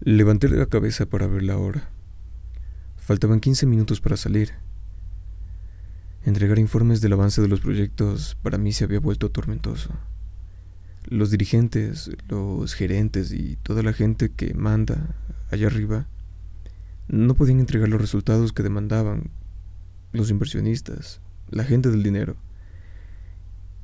Levanté 0.00 0.48
la 0.48 0.66
cabeza 0.66 1.06
para 1.06 1.26
ver 1.26 1.42
la 1.42 1.56
hora. 1.56 1.90
Faltaban 2.96 3.40
15 3.40 3.66
minutos 3.66 4.00
para 4.00 4.16
salir. 4.16 4.52
Entregar 6.24 6.60
informes 6.60 7.00
del 7.00 7.14
avance 7.14 7.42
de 7.42 7.48
los 7.48 7.60
proyectos 7.60 8.36
para 8.40 8.58
mí 8.58 8.72
se 8.72 8.84
había 8.84 9.00
vuelto 9.00 9.30
tormentoso. 9.30 9.90
Los 11.06 11.32
dirigentes, 11.32 12.10
los 12.28 12.74
gerentes 12.74 13.32
y 13.32 13.56
toda 13.56 13.82
la 13.82 13.92
gente 13.92 14.30
que 14.30 14.54
manda 14.54 15.16
allá 15.50 15.66
arriba 15.66 16.06
no 17.08 17.34
podían 17.34 17.58
entregar 17.58 17.88
los 17.88 18.00
resultados 18.00 18.52
que 18.52 18.62
demandaban 18.62 19.30
los 20.12 20.30
inversionistas, 20.30 21.20
la 21.50 21.64
gente 21.64 21.90
del 21.90 22.04
dinero. 22.04 22.36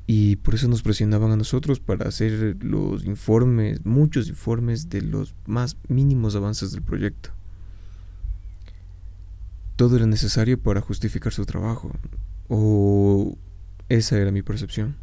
Y 0.07 0.35
por 0.37 0.53
eso 0.53 0.67
nos 0.67 0.83
presionaban 0.83 1.31
a 1.31 1.35
nosotros 1.35 1.79
para 1.79 2.07
hacer 2.07 2.57
los 2.63 3.05
informes, 3.05 3.83
muchos 3.85 4.29
informes 4.29 4.89
de 4.89 5.01
los 5.01 5.33
más 5.47 5.77
mínimos 5.87 6.35
avances 6.35 6.71
del 6.71 6.83
proyecto. 6.83 7.31
Todo 9.75 9.95
era 9.95 10.05
necesario 10.05 10.61
para 10.61 10.81
justificar 10.81 11.33
su 11.33 11.45
trabajo, 11.45 11.91
o 12.47 13.35
esa 13.89 14.17
era 14.17 14.31
mi 14.31 14.43
percepción. 14.43 14.95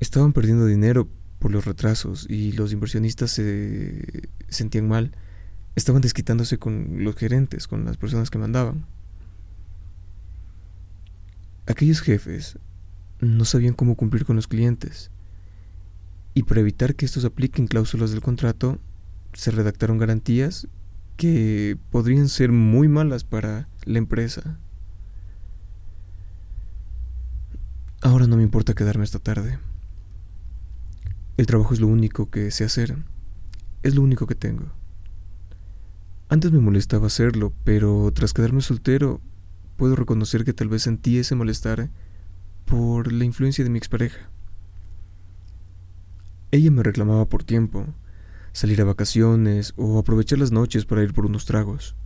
Estaban 0.00 0.32
perdiendo 0.32 0.66
dinero 0.66 1.08
por 1.38 1.50
los 1.50 1.64
retrasos 1.64 2.26
y 2.28 2.52
los 2.52 2.72
inversionistas 2.72 3.30
se 3.30 4.28
sentían 4.48 4.86
mal. 4.86 5.12
Estaban 5.76 6.02
desquitándose 6.02 6.58
con 6.58 7.02
los 7.02 7.16
gerentes, 7.16 7.66
con 7.66 7.84
las 7.84 7.96
personas 7.96 8.30
que 8.30 8.38
mandaban. 8.38 8.86
Aquellos 11.66 12.00
jefes 12.00 12.58
no 13.24 13.44
sabían 13.44 13.74
cómo 13.74 13.96
cumplir 13.96 14.24
con 14.24 14.36
los 14.36 14.48
clientes. 14.48 15.10
Y 16.34 16.44
para 16.44 16.60
evitar 16.60 16.94
que 16.94 17.04
estos 17.04 17.24
apliquen 17.24 17.66
cláusulas 17.66 18.10
del 18.10 18.20
contrato, 18.20 18.78
se 19.32 19.50
redactaron 19.50 19.98
garantías 19.98 20.68
que 21.16 21.76
podrían 21.90 22.28
ser 22.28 22.52
muy 22.52 22.88
malas 22.88 23.24
para 23.24 23.68
la 23.84 23.98
empresa. 23.98 24.58
Ahora 28.00 28.26
no 28.26 28.36
me 28.36 28.42
importa 28.42 28.74
quedarme 28.74 29.04
esta 29.04 29.18
tarde. 29.18 29.58
El 31.36 31.46
trabajo 31.46 31.74
es 31.74 31.80
lo 31.80 31.86
único 31.86 32.30
que 32.30 32.50
sé 32.50 32.64
hacer. 32.64 32.96
Es 33.82 33.94
lo 33.94 34.02
único 34.02 34.26
que 34.26 34.34
tengo. 34.34 34.66
Antes 36.28 36.52
me 36.52 36.60
molestaba 36.60 37.06
hacerlo, 37.06 37.52
pero 37.64 38.10
tras 38.12 38.32
quedarme 38.32 38.60
soltero, 38.60 39.20
puedo 39.76 39.96
reconocer 39.96 40.44
que 40.44 40.52
tal 40.52 40.68
vez 40.68 40.82
sentí 40.82 41.18
ese 41.18 41.34
malestar 41.34 41.90
por 42.64 43.12
la 43.12 43.24
influencia 43.24 43.64
de 43.64 43.70
mi 43.70 43.78
expareja. 43.78 44.28
Ella 46.50 46.70
me 46.70 46.82
reclamaba 46.82 47.28
por 47.28 47.44
tiempo, 47.44 47.86
salir 48.52 48.80
a 48.80 48.84
vacaciones 48.84 49.74
o 49.76 49.98
aprovechar 49.98 50.38
las 50.38 50.52
noches 50.52 50.84
para 50.84 51.02
ir 51.02 51.12
por 51.12 51.26
unos 51.26 51.44
tragos. 51.44 51.96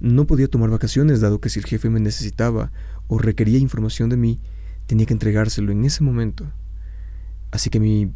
No 0.00 0.26
podía 0.26 0.48
tomar 0.48 0.70
vacaciones 0.70 1.20
dado 1.20 1.40
que 1.40 1.50
si 1.50 1.58
el 1.58 1.66
jefe 1.66 1.90
me 1.90 2.00
necesitaba 2.00 2.72
o 3.08 3.18
requería 3.18 3.58
información 3.58 4.08
de 4.08 4.16
mí, 4.16 4.40
tenía 4.86 5.06
que 5.06 5.12
entregárselo 5.12 5.72
en 5.72 5.84
ese 5.84 6.02
momento. 6.02 6.46
Así 7.50 7.68
que 7.68 7.80
mi 7.80 8.12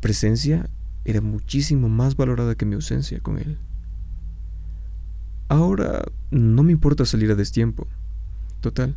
presencia 0.00 0.68
era 1.04 1.20
muchísimo 1.20 1.88
más 1.88 2.16
valorada 2.16 2.54
que 2.54 2.66
mi 2.66 2.74
ausencia 2.74 3.20
con 3.20 3.38
él. 3.38 3.58
Ahora 5.48 6.04
no 6.30 6.62
me 6.64 6.72
importa 6.72 7.04
salir 7.04 7.30
a 7.30 7.36
destiempo. 7.36 7.86
Total, 8.60 8.96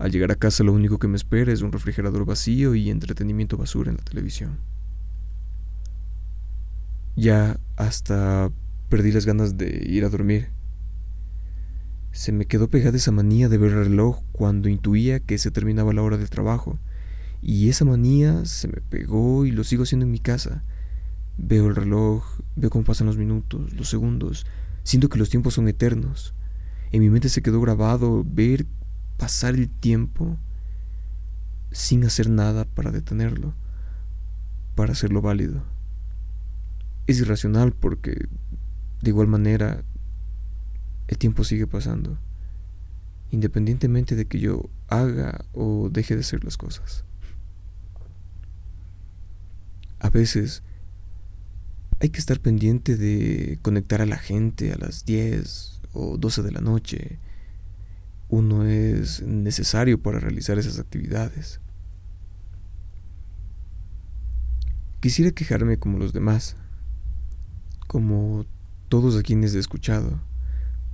al 0.00 0.10
llegar 0.10 0.32
a 0.32 0.36
casa 0.36 0.64
lo 0.64 0.72
único 0.72 0.98
que 0.98 1.08
me 1.08 1.16
espera 1.16 1.52
es 1.52 1.60
un 1.60 1.72
refrigerador 1.72 2.24
vacío 2.24 2.74
y 2.74 2.88
entretenimiento 2.88 3.58
basura 3.58 3.90
en 3.90 3.98
la 3.98 4.02
televisión. 4.02 4.58
Ya 7.16 7.60
hasta 7.76 8.50
perdí 8.88 9.12
las 9.12 9.26
ganas 9.26 9.58
de 9.58 9.84
ir 9.86 10.06
a 10.06 10.08
dormir. 10.08 10.48
Se 12.12 12.32
me 12.32 12.46
quedó 12.46 12.70
pegada 12.70 12.96
esa 12.96 13.12
manía 13.12 13.50
de 13.50 13.58
ver 13.58 13.72
el 13.72 13.84
reloj 13.84 14.22
cuando 14.32 14.70
intuía 14.70 15.20
que 15.20 15.36
se 15.36 15.50
terminaba 15.50 15.92
la 15.92 16.02
hora 16.02 16.16
del 16.16 16.30
trabajo, 16.30 16.78
y 17.42 17.68
esa 17.68 17.84
manía 17.84 18.46
se 18.46 18.68
me 18.68 18.80
pegó 18.80 19.44
y 19.44 19.50
lo 19.50 19.64
sigo 19.64 19.82
haciendo 19.82 20.06
en 20.06 20.12
mi 20.12 20.18
casa. 20.18 20.64
Veo 21.36 21.68
el 21.68 21.76
reloj, 21.76 22.24
veo 22.56 22.70
cómo 22.70 22.84
pasan 22.84 23.06
los 23.06 23.18
minutos, 23.18 23.74
los 23.74 23.90
segundos, 23.90 24.46
siento 24.82 25.10
que 25.10 25.18
los 25.18 25.28
tiempos 25.28 25.54
son 25.54 25.68
eternos. 25.68 26.32
En 26.90 27.00
mi 27.00 27.10
mente 27.10 27.28
se 27.28 27.42
quedó 27.42 27.60
grabado 27.60 28.24
ver 28.26 28.66
pasar 29.20 29.54
el 29.54 29.68
tiempo 29.68 30.38
sin 31.70 32.04
hacer 32.04 32.30
nada 32.30 32.64
para 32.64 32.90
detenerlo, 32.90 33.52
para 34.74 34.92
hacerlo 34.92 35.20
válido. 35.20 35.62
Es 37.06 37.20
irracional 37.20 37.72
porque, 37.72 38.28
de 39.02 39.10
igual 39.10 39.26
manera, 39.26 39.84
el 41.06 41.18
tiempo 41.18 41.44
sigue 41.44 41.66
pasando, 41.66 42.16
independientemente 43.30 44.16
de 44.16 44.24
que 44.24 44.40
yo 44.40 44.70
haga 44.88 45.44
o 45.52 45.90
deje 45.92 46.14
de 46.14 46.22
hacer 46.22 46.42
las 46.42 46.56
cosas. 46.56 47.04
A 49.98 50.08
veces 50.08 50.62
hay 52.00 52.08
que 52.08 52.20
estar 52.20 52.40
pendiente 52.40 52.96
de 52.96 53.58
conectar 53.60 54.00
a 54.00 54.06
la 54.06 54.16
gente 54.16 54.72
a 54.72 54.78
las 54.78 55.04
10 55.04 55.82
o 55.92 56.16
12 56.16 56.42
de 56.42 56.52
la 56.52 56.62
noche, 56.62 57.18
uno 58.30 58.64
es 58.64 59.22
necesario 59.22 60.00
para 60.00 60.20
realizar 60.20 60.58
esas 60.58 60.78
actividades. 60.78 61.60
Quisiera 65.00 65.32
quejarme 65.32 65.78
como 65.78 65.98
los 65.98 66.12
demás, 66.12 66.56
como 67.86 68.46
todos 68.88 69.18
a 69.18 69.22
quienes 69.22 69.54
he 69.54 69.58
escuchado, 69.58 70.20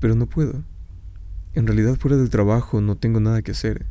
pero 0.01 0.15
no 0.15 0.27
puedo. 0.27 0.65
En 1.55 1.67
realidad 1.67 1.97
fuera 1.97 2.17
del 2.17 2.31
trabajo 2.31 2.81
no 2.81 2.97
tengo 2.97 3.21
nada 3.21 3.43
que 3.43 3.53
hacer 3.53 3.87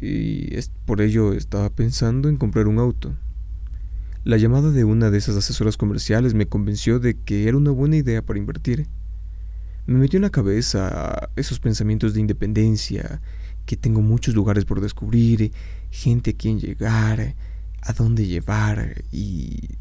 y 0.00 0.54
es 0.56 0.70
por 0.86 1.00
ello 1.00 1.32
estaba 1.32 1.70
pensando 1.70 2.28
en 2.28 2.36
comprar 2.36 2.68
un 2.68 2.78
auto. 2.78 3.14
La 4.24 4.36
llamada 4.36 4.70
de 4.70 4.84
una 4.84 5.10
de 5.10 5.18
esas 5.18 5.36
asesoras 5.36 5.76
comerciales 5.76 6.34
me 6.34 6.46
convenció 6.46 6.98
de 7.00 7.14
que 7.14 7.48
era 7.48 7.56
una 7.56 7.70
buena 7.70 7.96
idea 7.96 8.22
para 8.22 8.38
invertir 8.38 8.86
me 9.86 9.98
metió 9.98 10.18
en 10.18 10.22
la 10.22 10.30
cabeza 10.30 11.30
esos 11.36 11.58
pensamientos 11.58 12.14
de 12.14 12.20
independencia, 12.20 13.20
que 13.66 13.76
tengo 13.76 14.00
muchos 14.00 14.34
lugares 14.34 14.64
por 14.64 14.80
descubrir, 14.80 15.52
gente 15.90 16.30
a 16.30 16.36
quien 16.36 16.60
llegar, 16.60 17.34
a 17.80 17.92
dónde 17.92 18.26
llevar, 18.26 19.04
y 19.10 19.76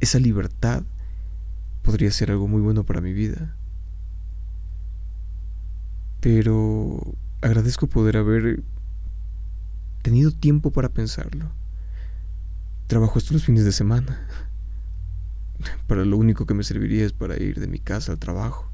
esa 0.00 0.18
libertad 0.18 0.82
podría 1.82 2.10
ser 2.10 2.30
algo 2.30 2.48
muy 2.48 2.60
bueno 2.60 2.84
para 2.84 3.00
mi 3.00 3.12
vida. 3.12 3.56
Pero 6.20 7.14
agradezco 7.40 7.86
poder 7.86 8.16
haber 8.16 8.62
tenido 10.02 10.32
tiempo 10.32 10.72
para 10.72 10.88
pensarlo. 10.88 11.50
Trabajo 12.88 13.18
hasta 13.18 13.32
los 13.32 13.44
fines 13.44 13.64
de 13.64 13.72
semana. 13.72 14.26
Para 15.86 16.04
lo 16.04 16.16
único 16.16 16.46
que 16.46 16.54
me 16.54 16.62
serviría 16.62 17.04
es 17.04 17.12
para 17.12 17.40
ir 17.42 17.58
de 17.58 17.66
mi 17.66 17.78
casa 17.78 18.12
al 18.12 18.18
trabajo. 18.18 18.70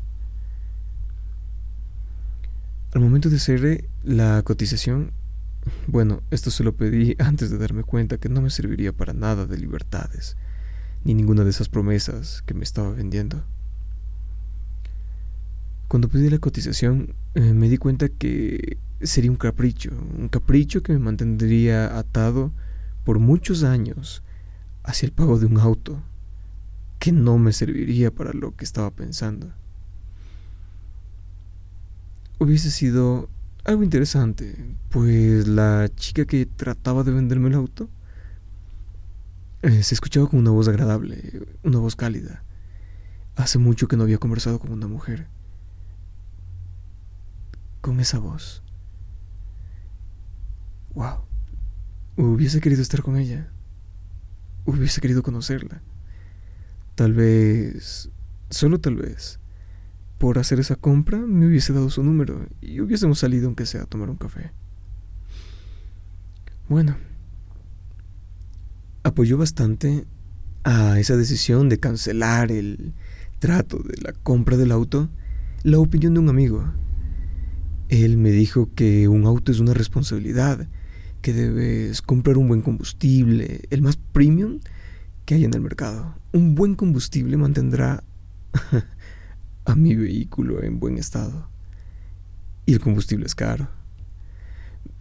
Al 2.95 3.01
momento 3.01 3.31
de 3.31 3.37
hacer 3.37 3.89
la 4.05 4.43
cotización, 4.43 5.13
bueno, 5.87 6.23
esto 6.31 6.51
se 6.51 6.63
lo 6.63 6.77
pedí 6.77 7.17
antes 7.19 7.51
de 7.51 7.57
darme 7.57 7.85
cuenta 7.85 8.19
que 8.19 8.29
no 8.29 8.43
me 8.43 8.51
serviría 8.51 8.93
para 8.93 9.15
nada 9.15 9.47
de 9.47 9.57
libertades, 9.57 10.37
ni 11.03 11.15
ninguna 11.15 11.43
de 11.43 11.51
esas 11.51 11.71
promesas 11.71 12.43
que 12.43 12.53
me 12.53 12.65
estaba 12.65 12.91
vendiendo. 12.91 13.43
Cuando 15.89 16.11
pedí 16.11 16.29
la 16.29 16.39
cotización, 16.39 17.15
eh, 17.35 17.55
me 17.55 17.71
di 17.71 17.79
cuenta 17.79 18.11
que 18.11 18.77
sería 19.01 19.31
un 19.31 19.39
capricho, 19.39 19.91
un 20.19 20.29
capricho 20.29 20.83
que 20.83 20.93
me 20.93 20.99
mantendría 20.99 21.99
atado 21.99 22.53
por 23.05 23.21
muchos 23.21 23.63
años 23.65 24.23
hacia 24.83 25.07
el 25.07 25.13
pago 25.13 25.39
de 25.39 25.47
un 25.47 25.59
auto, 25.59 26.03
que 26.99 27.11
no 27.11 27.39
me 27.39 27.55
serviría 27.55 28.11
para 28.11 28.35
lo 28.35 28.55
que 28.55 28.67
estaba 28.67 28.91
pensando 28.91 29.51
hubiese 32.43 32.71
sido 32.71 33.29
algo 33.65 33.83
interesante, 33.83 34.57
pues 34.91 35.47
la 35.47 35.89
chica 35.95 36.25
que 36.25 36.47
trataba 36.47 37.05
de 37.05 37.13
venderme 37.13 37.49
el 37.49 37.55
auto 37.55 37.89
eh, 39.63 39.83
se 39.83 39.95
escuchaba 39.95 40.29
con 40.29 40.41
una 40.41 40.51
voz 40.51 40.67
agradable, 40.67 41.47
una 41.63 41.79
voz 41.79 41.95
cálida. 41.95 42.43
Hace 43.37 43.59
mucho 43.59 43.87
que 43.87 43.97
no 43.97 44.03
había 44.03 44.19
conversado 44.19 44.59
con 44.59 44.73
una 44.73 44.89
mujer. 44.89 45.29
Con 47.81 48.01
esa 48.01 48.19
voz. 48.19 48.63
Wow. 50.95 51.25
Hubiese 52.17 52.61
querido 52.61 52.83
estar 52.83 53.03
con 53.03 53.17
ella. 53.17 53.49
Hubiese 54.67 55.01
querido 55.01 55.23
conocerla. 55.23 55.81
Tal 56.97 57.15
vez, 57.15 58.11
solo 58.51 58.81
tal 58.81 58.97
vez, 58.97 59.41
por 60.23 60.39
hacer 60.39 60.61
esa 60.61 60.77
compra 60.77 61.19
me 61.19 61.49
hubiese 61.49 61.73
dado 61.73 61.91
su 61.91 62.05
número 62.05 62.47
y 62.61 62.81
hubiésemos 62.81 63.19
salido 63.19 63.47
aunque 63.47 63.67
sea 63.67 63.83
a 63.83 63.87
tomar 63.87 64.09
un 64.09 64.15
café. 64.15 64.53
Bueno, 66.69 66.97
apoyó 69.03 69.37
bastante 69.37 70.07
a 70.63 71.01
esa 71.01 71.17
decisión 71.17 71.69
de 71.69 71.81
cancelar 71.81 72.53
el 72.53 72.93
trato 73.41 73.81
de 73.81 74.01
la 74.01 74.13
compra 74.13 74.57
del 74.57 74.71
auto 74.71 75.11
la 75.65 75.81
opinión 75.81 76.15
de 76.15 76.21
un 76.21 76.29
amigo. 76.29 76.73
Él 77.89 78.17
me 78.17 78.31
dijo 78.31 78.71
que 78.77 79.09
un 79.09 79.27
auto 79.27 79.51
es 79.51 79.59
una 79.59 79.75
responsabilidad, 79.75 80.69
que 81.21 81.33
debes 81.33 82.01
comprar 82.01 82.39
un 82.39 82.47
buen 82.47 82.63
combustible, 82.63 83.63
el 83.71 83.83
más 83.83 83.97
premium 83.97 84.61
que 85.25 85.35
hay 85.35 85.45
en 85.45 85.55
el 85.55 85.63
mercado. 85.63 86.15
Un 86.33 86.55
buen 86.55 86.77
combustible 86.77 87.37
mantendrá 87.37 88.05
a 89.65 89.75
mi 89.75 89.95
vehículo 89.95 90.63
en 90.63 90.79
buen 90.81 90.99
estado. 90.99 91.49
Y 92.67 92.75
el 92.75 92.81
combustible 92.81 93.27
es 93.27 93.35
caro. 93.35 93.69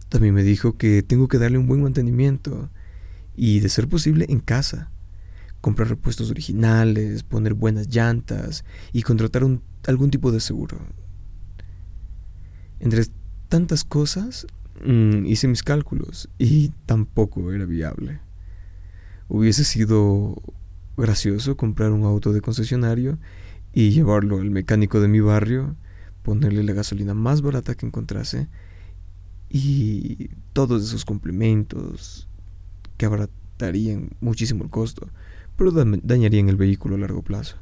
También 0.08 0.34
me 0.34 0.42
dijo 0.42 0.76
que 0.76 1.02
tengo 1.02 1.28
que 1.28 1.38
darle 1.38 1.58
un 1.58 1.66
buen 1.66 1.82
mantenimiento 1.82 2.70
y, 3.34 3.60
de 3.60 3.68
ser 3.68 3.88
posible, 3.88 4.26
en 4.28 4.40
casa. 4.40 4.90
Comprar 5.60 5.88
repuestos 5.88 6.30
originales, 6.30 7.22
poner 7.22 7.54
buenas 7.54 7.88
llantas 7.88 8.64
y 8.92 9.02
contratar 9.02 9.42
algún 9.86 10.10
tipo 10.10 10.32
de 10.32 10.40
seguro. 10.40 10.78
Entre 12.80 13.06
tantas 13.48 13.84
cosas, 13.84 14.46
mm, 14.84 15.24
hice 15.26 15.48
mis 15.48 15.62
cálculos 15.62 16.28
y 16.36 16.70
tampoco 16.84 17.52
era 17.52 17.64
viable. 17.64 18.20
Hubiese 19.28 19.64
sido 19.64 20.42
gracioso 20.96 21.56
comprar 21.56 21.92
un 21.92 22.04
auto 22.04 22.32
de 22.32 22.40
concesionario 22.40 23.18
y 23.72 23.90
llevarlo 23.90 24.40
al 24.40 24.50
mecánico 24.50 25.00
de 25.00 25.08
mi 25.08 25.20
barrio, 25.20 25.76
ponerle 26.22 26.62
la 26.62 26.72
gasolina 26.72 27.14
más 27.14 27.42
barata 27.42 27.74
que 27.74 27.86
encontrase 27.86 28.48
y 29.48 30.30
todos 30.52 30.82
esos 30.82 31.04
complementos 31.04 32.28
que 32.96 33.06
abaratarían 33.06 34.10
muchísimo 34.20 34.64
el 34.64 34.70
costo, 34.70 35.08
pero 35.56 35.70
dañarían 35.70 36.48
el 36.48 36.56
vehículo 36.56 36.96
a 36.96 36.98
largo 36.98 37.22
plazo. 37.22 37.56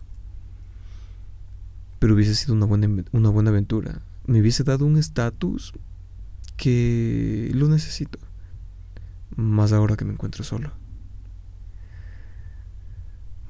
Pero 1.98 2.14
hubiese 2.14 2.34
sido 2.34 2.54
una 2.54 2.66
buena, 2.66 2.88
una 3.12 3.28
buena 3.28 3.50
aventura. 3.50 4.00
Me 4.26 4.40
hubiese 4.40 4.64
dado 4.64 4.86
un 4.86 4.96
estatus 4.96 5.72
que 6.56 7.50
lo 7.54 7.68
necesito. 7.68 8.18
Más 9.36 9.72
ahora 9.72 9.96
que 9.96 10.04
me 10.04 10.12
encuentro 10.12 10.44
solo. 10.44 10.72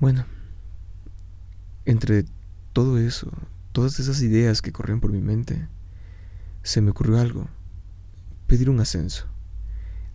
Bueno, 0.00 0.24
entre 1.84 2.24
todo 2.72 2.98
eso, 2.98 3.30
todas 3.72 3.98
esas 4.00 4.22
ideas 4.22 4.62
que 4.62 4.72
corrían 4.72 5.00
por 5.00 5.12
mi 5.12 5.20
mente, 5.20 5.68
se 6.62 6.80
me 6.80 6.90
ocurrió 6.90 7.18
algo, 7.18 7.48
pedir 8.46 8.70
un 8.70 8.80
ascenso. 8.80 9.26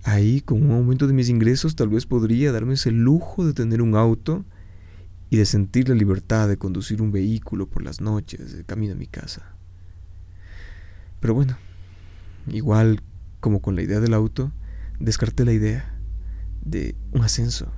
Ahí, 0.04 0.42
con 0.42 0.62
un 0.62 0.72
aumento 0.72 1.08
de 1.08 1.14
mis 1.14 1.30
ingresos, 1.30 1.76
tal 1.76 1.90
vez 1.90 2.06
podría 2.06 2.52
darme 2.52 2.76
ese 2.76 2.92
lujo 2.92 3.46
de 3.46 3.54
tener 3.54 3.82
un 3.82 3.96
auto 3.96 4.46
y 5.30 5.38
de 5.38 5.46
sentir 5.46 5.90
la 5.90 5.96
libertad 5.96 6.48
de 6.48 6.58
conducir 6.58 7.02
un 7.02 7.12
vehículo 7.12 7.68
por 7.68 7.84
las 7.84 8.02
noches 8.02 8.56
de 8.56 8.64
camino 8.64 8.94
a 8.94 8.98
mi 8.98 9.08
casa. 9.08 9.56
Pero 11.20 11.34
bueno, 11.34 11.58
igual 12.48 13.02
como 13.40 13.62
con 13.62 13.76
la 13.76 13.82
idea 13.82 14.00
del 14.00 14.14
auto, 14.14 14.52
descarté 15.00 15.44
la 15.44 15.54
idea 15.54 15.98
de 16.64 16.96
un 17.12 17.24
ascenso 17.24 17.72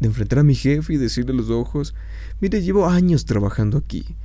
de 0.00 0.06
enfrentar 0.06 0.40
a 0.40 0.44
mi 0.44 0.54
jefe 0.54 0.94
y 0.94 0.96
decirle 0.96 1.32
a 1.32 1.36
los 1.36 1.50
ojos, 1.50 1.94
mire, 2.40 2.62
llevo 2.62 2.88
años 2.88 3.24
trabajando 3.24 3.78
aquí, 3.78 4.16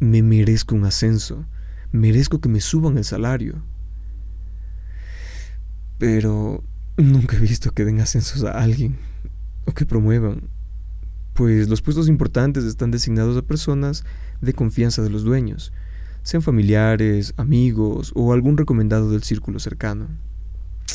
me 0.00 0.22
merezco 0.22 0.74
un 0.74 0.84
ascenso, 0.84 1.44
merezco 1.92 2.40
que 2.40 2.48
me 2.48 2.60
suban 2.60 2.98
el 2.98 3.04
salario. 3.04 3.62
Pero 5.98 6.64
nunca 6.96 7.36
he 7.36 7.40
visto 7.40 7.70
que 7.70 7.84
den 7.84 8.00
ascensos 8.00 8.44
a 8.44 8.52
alguien 8.52 8.96
o 9.64 9.72
que 9.72 9.86
promuevan, 9.86 10.48
pues 11.32 11.68
los 11.68 11.82
puestos 11.82 12.08
importantes 12.08 12.64
están 12.64 12.90
designados 12.90 13.36
a 13.36 13.42
personas 13.42 14.04
de 14.40 14.52
confianza 14.52 15.02
de 15.02 15.10
los 15.10 15.24
dueños, 15.24 15.72
sean 16.22 16.42
familiares, 16.42 17.34
amigos 17.36 18.12
o 18.14 18.32
algún 18.32 18.56
recomendado 18.56 19.10
del 19.10 19.22
círculo 19.22 19.58
cercano. 19.58 20.08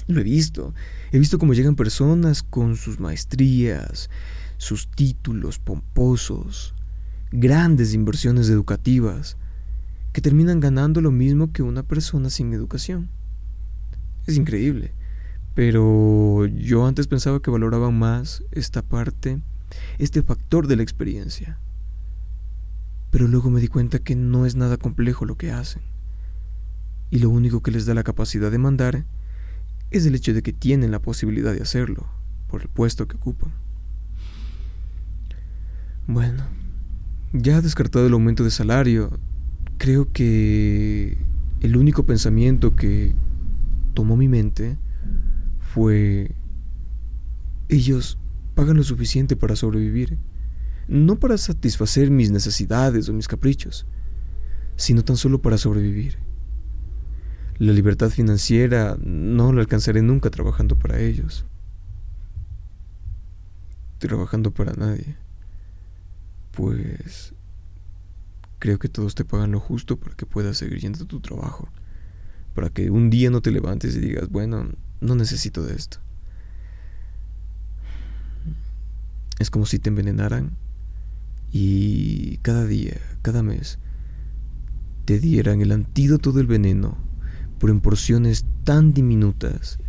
Lo 0.09 0.21
he 0.21 0.23
visto. 0.23 0.73
He 1.11 1.19
visto 1.19 1.37
cómo 1.37 1.53
llegan 1.53 1.75
personas 1.75 2.41
con 2.41 2.75
sus 2.75 2.99
maestrías, 2.99 4.09
sus 4.57 4.89
títulos 4.89 5.59
pomposos, 5.59 6.73
grandes 7.31 7.93
inversiones 7.93 8.49
educativas, 8.49 9.37
que 10.11 10.21
terminan 10.21 10.61
ganando 10.61 10.99
lo 10.99 11.11
mismo 11.11 11.53
que 11.53 11.61
una 11.61 11.83
persona 11.83 12.31
sin 12.31 12.53
educación. 12.53 13.07
Es 14.25 14.35
increíble. 14.35 14.95
Pero 15.53 16.47
yo 16.47 16.87
antes 16.87 17.05
pensaba 17.05 17.39
que 17.39 17.51
valoraban 17.51 17.99
más 17.99 18.43
esta 18.51 18.81
parte, 18.81 19.39
este 19.99 20.23
factor 20.23 20.65
de 20.65 20.75
la 20.75 20.81
experiencia. 20.81 21.59
Pero 23.11 23.27
luego 23.27 23.51
me 23.51 23.61
di 23.61 23.67
cuenta 23.67 23.99
que 23.99 24.15
no 24.15 24.47
es 24.47 24.55
nada 24.55 24.77
complejo 24.77 25.25
lo 25.25 25.37
que 25.37 25.51
hacen. 25.51 25.83
Y 27.11 27.19
lo 27.19 27.29
único 27.29 27.61
que 27.61 27.69
les 27.69 27.85
da 27.85 27.93
la 27.93 28.03
capacidad 28.03 28.49
de 28.49 28.57
mandar 28.57 29.05
es 29.91 30.05
el 30.05 30.15
hecho 30.15 30.33
de 30.33 30.41
que 30.41 30.53
tienen 30.53 30.91
la 30.91 31.01
posibilidad 31.01 31.53
de 31.53 31.61
hacerlo 31.61 32.07
por 32.47 32.61
el 32.61 32.69
puesto 32.69 33.07
que 33.07 33.17
ocupan. 33.17 33.51
Bueno, 36.07 36.43
ya 37.33 37.61
descartado 37.61 38.07
el 38.07 38.13
aumento 38.13 38.43
de 38.43 38.51
salario, 38.51 39.19
creo 39.77 40.11
que 40.11 41.17
el 41.61 41.77
único 41.77 42.05
pensamiento 42.05 42.75
que 42.75 43.13
tomó 43.93 44.15
mi 44.15 44.27
mente 44.27 44.77
fue, 45.59 46.31
ellos 47.67 48.17
pagan 48.55 48.77
lo 48.77 48.83
suficiente 48.83 49.35
para 49.35 49.55
sobrevivir, 49.55 50.17
no 50.87 51.19
para 51.19 51.37
satisfacer 51.37 52.09
mis 52.09 52.31
necesidades 52.31 53.07
o 53.09 53.13
mis 53.13 53.27
caprichos, 53.27 53.85
sino 54.75 55.03
tan 55.03 55.17
solo 55.17 55.41
para 55.41 55.57
sobrevivir. 55.57 56.17
La 57.59 57.73
libertad 57.73 58.09
financiera 58.09 58.97
no 59.03 59.51
la 59.51 59.59
alcanzaré 59.59 60.01
nunca 60.01 60.29
trabajando 60.29 60.77
para 60.77 60.97
ellos. 61.01 61.45
Trabajando 63.97 64.51
para 64.51 64.71
nadie. 64.71 65.17
Pues 66.51 67.33
creo 68.59 68.79
que 68.79 68.87
todos 68.87 69.13
te 69.13 69.25
pagan 69.25 69.51
lo 69.51 69.59
justo 69.59 69.97
para 69.99 70.15
que 70.15 70.25
puedas 70.25 70.57
seguir 70.57 70.79
yendo 70.79 71.03
a 71.03 71.07
tu 71.07 71.19
trabajo. 71.19 71.67
Para 72.55 72.69
que 72.69 72.91
un 72.91 73.09
día 73.09 73.29
no 73.29 73.41
te 73.41 73.51
levantes 73.51 73.93
y 73.93 73.99
digas, 73.99 74.29
bueno, 74.29 74.69
no 75.01 75.15
necesito 75.15 75.61
de 75.61 75.75
esto. 75.75 75.97
Es 79.37 79.49
como 79.49 79.65
si 79.65 79.79
te 79.79 79.89
envenenaran 79.89 80.51
y 81.51 82.37
cada 82.37 82.65
día, 82.65 82.95
cada 83.21 83.43
mes, 83.43 83.79
te 85.03 85.19
dieran 85.19 85.59
el 85.59 85.73
antídoto 85.73 86.31
del 86.31 86.47
veneno 86.47 87.08
pero 87.59 87.73
en 87.73 87.81
porciones 87.81 88.45
tan 88.63 88.93
diminutas 88.93 89.79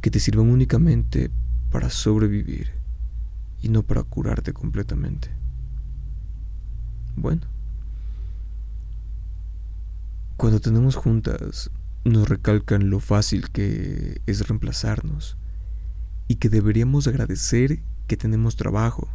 que 0.00 0.10
te 0.10 0.20
sirvan 0.20 0.50
únicamente 0.50 1.30
para 1.70 1.90
sobrevivir 1.90 2.70
y 3.62 3.68
no 3.68 3.82
para 3.82 4.02
curarte 4.02 4.52
completamente. 4.52 5.28
Bueno, 7.16 7.42
cuando 10.36 10.60
tenemos 10.60 10.96
juntas 10.96 11.70
nos 12.04 12.28
recalcan 12.28 12.90
lo 12.90 13.00
fácil 13.00 13.50
que 13.50 14.20
es 14.26 14.46
reemplazarnos 14.46 15.38
y 16.28 16.36
que 16.36 16.48
deberíamos 16.48 17.06
agradecer 17.06 17.80
que 18.06 18.16
tenemos 18.16 18.56
trabajo, 18.56 19.08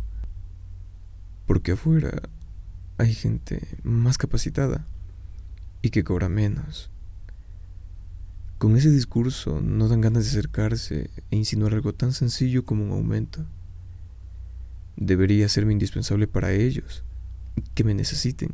porque 1.46 1.74
afuera 1.74 2.24
hay 2.98 3.14
gente 3.14 3.78
más 3.84 4.18
capacitada 4.18 4.88
y 5.82 5.92
que 5.92 6.04
cobra 6.04 6.30
menos. 6.30 6.92
Con 8.60 8.76
ese 8.76 8.92
discurso 8.92 9.62
no 9.62 9.88
dan 9.88 10.02
ganas 10.02 10.26
de 10.26 10.32
acercarse 10.32 11.10
e 11.32 11.36
insinuar 11.38 11.74
algo 11.74 11.94
tan 11.94 12.12
sencillo 12.12 12.66
como 12.66 12.84
un 12.84 12.92
aumento. 12.92 13.46
Debería 14.98 15.48
serme 15.48 15.72
indispensable 15.72 16.28
para 16.28 16.52
ellos, 16.52 17.06
que 17.74 17.86
me 17.86 17.94
necesiten. 17.94 18.54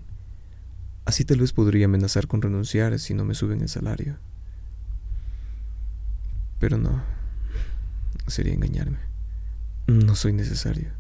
Así 1.06 1.26
tal 1.26 1.40
vez 1.40 1.54
podría 1.54 1.86
amenazar 1.86 2.28
con 2.28 2.44
renunciar 2.44 3.00
si 3.00 3.16
no 3.16 3.26
me 3.26 3.34
suben 3.34 3.62
el 3.62 3.68
salario. 3.68 4.18
Pero 6.60 6.78
no, 6.78 7.04
sería 8.28 8.54
engañarme. 8.54 9.00
No 9.88 10.14
soy 10.16 10.34
necesario. 10.34 10.92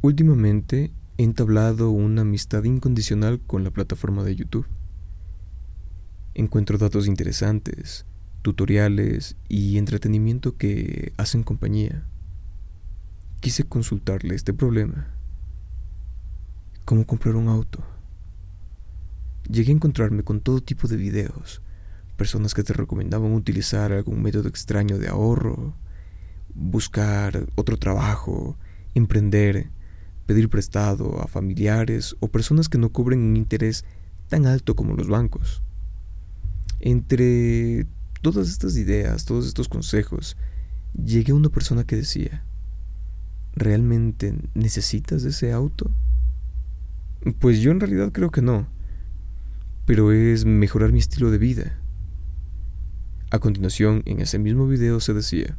Últimamente 0.00 0.90
he 1.18 1.22
entablado 1.22 1.90
una 1.90 2.22
amistad 2.22 2.64
incondicional 2.64 3.40
con 3.46 3.62
la 3.62 3.70
plataforma 3.70 4.24
de 4.24 4.36
YouTube. 4.36 4.66
Encuentro 6.34 6.78
datos 6.78 7.06
interesantes, 7.06 8.06
tutoriales 8.42 9.36
y 9.48 9.78
entretenimiento 9.78 10.56
que 10.56 11.12
hacen 11.16 11.42
compañía. 11.42 12.04
Quise 13.40 13.64
consultarle 13.64 14.34
este 14.34 14.52
problema. 14.52 15.08
¿Cómo 16.84 17.04
comprar 17.06 17.36
un 17.36 17.48
auto? 17.48 17.84
Llegué 19.50 19.72
a 19.72 19.76
encontrarme 19.76 20.22
con 20.22 20.40
todo 20.40 20.60
tipo 20.60 20.88
de 20.88 20.96
videos, 20.96 21.62
personas 22.16 22.54
que 22.54 22.62
te 22.62 22.72
recomendaban 22.72 23.32
utilizar 23.32 23.92
algún 23.92 24.22
método 24.22 24.48
extraño 24.48 24.98
de 24.98 25.08
ahorro, 25.08 25.74
buscar 26.54 27.46
otro 27.54 27.76
trabajo, 27.76 28.56
emprender, 28.94 29.70
pedir 30.26 30.48
prestado 30.48 31.22
a 31.22 31.28
familiares 31.28 32.16
o 32.20 32.28
personas 32.28 32.68
que 32.68 32.78
no 32.78 32.90
cobren 32.90 33.20
un 33.20 33.36
interés 33.36 33.84
tan 34.28 34.46
alto 34.46 34.76
como 34.76 34.94
los 34.94 35.08
bancos. 35.08 35.62
Entre 36.80 37.86
todas 38.22 38.48
estas 38.48 38.76
ideas, 38.76 39.24
todos 39.24 39.46
estos 39.46 39.68
consejos, 39.68 40.36
llegué 40.94 41.32
a 41.32 41.36
una 41.36 41.48
persona 41.48 41.84
que 41.84 41.96
decía, 41.96 42.44
¿realmente 43.54 44.34
necesitas 44.54 45.24
ese 45.24 45.52
auto? 45.52 45.90
Pues 47.40 47.60
yo 47.60 47.70
en 47.70 47.80
realidad 47.80 48.12
creo 48.12 48.30
que 48.30 48.42
no, 48.42 48.68
pero 49.86 50.12
es 50.12 50.44
mejorar 50.44 50.92
mi 50.92 50.98
estilo 50.98 51.30
de 51.30 51.38
vida. 51.38 51.78
A 53.30 53.38
continuación, 53.38 54.02
en 54.06 54.20
ese 54.20 54.38
mismo 54.38 54.66
video 54.66 55.00
se 55.00 55.14
decía, 55.14 55.58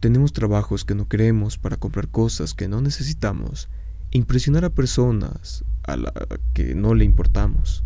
tenemos 0.00 0.32
trabajos 0.32 0.84
que 0.84 0.94
no 0.94 1.08
queremos 1.08 1.58
para 1.58 1.76
comprar 1.76 2.08
cosas 2.08 2.54
que 2.54 2.68
no 2.68 2.80
necesitamos 2.80 3.68
impresionar 4.12 4.64
a 4.64 4.70
personas 4.70 5.64
a 5.84 5.96
las 5.96 6.12
que 6.52 6.74
no 6.74 6.94
le 6.94 7.04
importamos. 7.04 7.84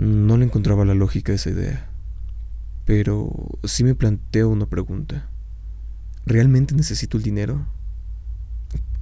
No 0.00 0.38
le 0.38 0.46
encontraba 0.46 0.86
la 0.86 0.94
lógica 0.94 1.32
a 1.32 1.34
esa 1.34 1.50
idea, 1.50 1.86
pero 2.86 3.50
sí 3.64 3.84
me 3.84 3.94
planteo 3.94 4.48
una 4.48 4.64
pregunta. 4.64 5.28
¿Realmente 6.24 6.74
necesito 6.74 7.18
el 7.18 7.22
dinero? 7.22 7.66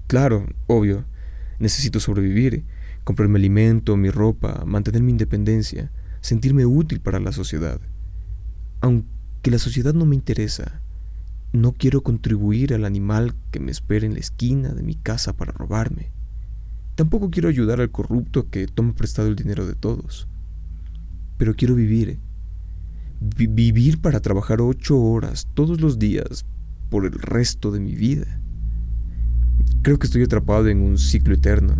Claro, 0.08 0.44
obvio, 0.66 1.04
necesito 1.60 2.00
sobrevivir, 2.00 2.64
comprarme 3.04 3.38
alimento, 3.38 3.96
mi 3.96 4.10
ropa, 4.10 4.64
mantener 4.66 5.02
mi 5.02 5.12
independencia, 5.12 5.92
sentirme 6.20 6.66
útil 6.66 6.98
para 6.98 7.20
la 7.20 7.30
sociedad. 7.30 7.80
Aunque 8.80 9.52
la 9.52 9.60
sociedad 9.60 9.94
no 9.94 10.04
me 10.04 10.16
interesa, 10.16 10.80
no 11.52 11.74
quiero 11.74 12.02
contribuir 12.02 12.74
al 12.74 12.84
animal 12.84 13.36
que 13.52 13.60
me 13.60 13.70
espera 13.70 14.04
en 14.04 14.14
la 14.14 14.20
esquina 14.20 14.70
de 14.70 14.82
mi 14.82 14.96
casa 14.96 15.36
para 15.36 15.52
robarme. 15.52 16.10
Tampoco 16.96 17.30
quiero 17.30 17.48
ayudar 17.48 17.80
al 17.80 17.92
corrupto 17.92 18.50
que 18.50 18.66
toma 18.66 18.96
prestado 18.96 19.28
el 19.28 19.36
dinero 19.36 19.64
de 19.64 19.76
todos 19.76 20.26
pero 21.38 21.54
quiero 21.54 21.74
vivir. 21.74 22.18
vivir 23.20 24.00
para 24.00 24.20
trabajar 24.20 24.60
ocho 24.60 25.00
horas 25.00 25.48
todos 25.54 25.80
los 25.80 25.98
días 25.98 26.44
por 26.90 27.06
el 27.06 27.12
resto 27.12 27.70
de 27.70 27.80
mi 27.80 27.94
vida. 27.94 28.40
Creo 29.82 29.98
que 29.98 30.06
estoy 30.06 30.22
atrapado 30.22 30.68
en 30.68 30.82
un 30.82 30.98
ciclo 30.98 31.34
eterno. 31.34 31.74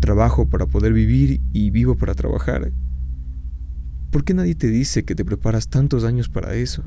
Trabajo 0.00 0.48
para 0.48 0.66
poder 0.66 0.92
vivir 0.92 1.40
y 1.52 1.70
vivo 1.70 1.96
para 1.96 2.14
trabajar. 2.14 2.72
¿Por 4.10 4.24
qué 4.24 4.34
nadie 4.34 4.54
te 4.54 4.68
dice 4.68 5.04
que 5.04 5.14
te 5.14 5.24
preparas 5.24 5.68
tantos 5.68 6.04
años 6.04 6.28
para 6.28 6.54
eso? 6.54 6.82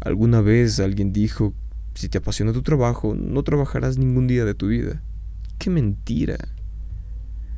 Alguna 0.00 0.40
vez 0.40 0.80
alguien 0.80 1.12
dijo, 1.12 1.54
si 1.94 2.08
te 2.08 2.18
apasiona 2.18 2.52
tu 2.52 2.62
trabajo, 2.62 3.14
no 3.14 3.42
trabajarás 3.42 3.98
ningún 3.98 4.26
día 4.26 4.44
de 4.44 4.54
tu 4.54 4.68
vida. 4.68 5.02
¡Qué 5.58 5.70
mentira! 5.70 6.36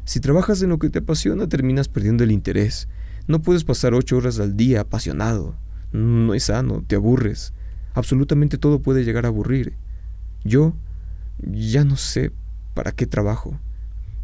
Si 0.04 0.20
trabajas 0.20 0.61
en 0.62 0.68
lo 0.68 0.78
que 0.78 0.90
te 0.90 0.99
apasiona, 0.99 1.49
terminas 1.49 1.88
perdiendo 1.88 2.25
el 2.25 2.32
interés. 2.32 2.88
No 3.26 3.40
puedes 3.40 3.64
pasar 3.64 3.94
ocho 3.94 4.18
horas 4.18 4.38
al 4.38 4.56
día 4.56 4.82
apasionado. 4.82 5.56
No 5.92 6.34
es 6.34 6.44
sano, 6.44 6.84
te 6.87 6.96
aburres. 6.96 7.54
Absolutamente 7.94 8.58
todo 8.58 8.80
puede 8.80 9.04
llegar 9.04 9.25
a 9.25 9.28
aburrir. 9.28 9.75
Yo 10.44 10.75
ya 11.38 11.84
no 11.84 11.96
sé 11.96 12.32
para 12.75 12.92
qué 12.92 13.06
trabajo. 13.06 13.58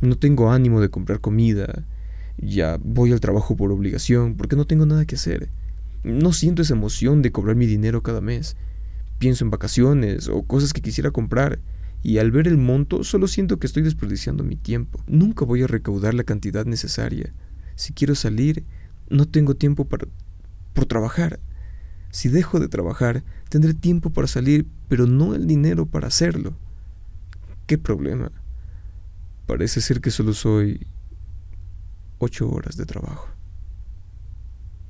No 0.02 0.18
tengo 0.18 0.52
ánimo 0.52 0.82
de 0.82 0.90
comprar 0.90 1.20
comida. 1.20 1.86
Ya 2.36 2.78
voy 2.82 3.12
al 3.12 3.20
trabajo 3.20 3.56
por 3.56 3.72
obligación, 3.72 4.34
porque 4.34 4.56
no 4.56 4.66
tengo 4.66 4.84
nada 4.84 5.06
que 5.06 5.14
hacer. 5.14 5.48
No 6.04 6.32
siento 6.32 6.60
esa 6.60 6.74
emoción 6.74 7.22
de 7.22 7.32
cobrar 7.32 7.56
mi 7.56 7.66
dinero 7.66 8.02
cada 8.02 8.20
mes. 8.20 8.56
Pienso 9.18 9.44
en 9.44 9.50
vacaciones 9.50 10.28
o 10.28 10.42
cosas 10.42 10.72
que 10.74 10.82
quisiera 10.82 11.10
comprar 11.10 11.58
y 12.02 12.18
al 12.18 12.30
ver 12.30 12.48
el 12.48 12.56
monto 12.56 13.04
solo 13.04 13.28
siento 13.28 13.58
que 13.58 13.66
estoy 13.66 13.82
desperdiciando 13.82 14.44
mi 14.44 14.56
tiempo. 14.56 15.02
Nunca 15.06 15.44
voy 15.44 15.62
a 15.62 15.66
recaudar 15.66 16.14
la 16.14 16.24
cantidad 16.24 16.64
necesaria. 16.64 17.32
Si 17.74 17.92
quiero 17.92 18.14
salir, 18.14 18.64
no 19.08 19.26
tengo 19.26 19.54
tiempo 19.54 19.84
para 19.84 20.06
por 20.72 20.86
trabajar. 20.86 21.40
Si 22.10 22.28
dejo 22.28 22.58
de 22.58 22.68
trabajar, 22.68 23.22
tendré 23.48 23.74
tiempo 23.74 24.10
para 24.10 24.26
salir, 24.26 24.66
pero 24.88 25.06
no 25.06 25.34
el 25.34 25.46
dinero 25.46 25.86
para 25.86 26.08
hacerlo. 26.08 26.56
¿Qué 27.66 27.78
problema? 27.78 28.32
Parece 29.46 29.80
ser 29.80 30.00
que 30.00 30.10
solo 30.10 30.32
soy 30.32 30.86
ocho 32.18 32.48
horas 32.50 32.76
de 32.76 32.86
trabajo. 32.86 33.28